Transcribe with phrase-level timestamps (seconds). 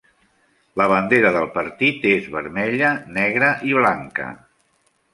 [0.81, 4.31] La bandera del partit és vermella, negra i blanca.